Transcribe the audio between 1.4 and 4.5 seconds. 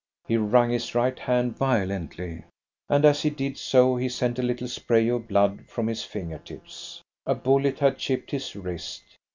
violently, and as he did so he sent a